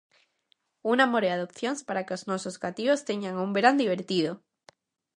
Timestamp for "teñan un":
3.09-3.49